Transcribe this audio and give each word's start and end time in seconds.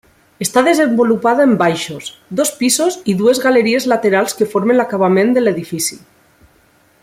Està 0.43 0.61
desenvolupada 0.67 1.43
en 1.49 1.53
baixos, 1.59 2.07
dos 2.39 2.53
pisos 2.61 2.97
i 3.13 3.15
dues 3.21 3.43
galeries 3.45 3.87
laterals 3.93 4.35
que 4.41 4.49
formen 4.55 4.81
l'acabament 4.81 5.37
de 5.37 5.45
l'edifici. 5.45 6.01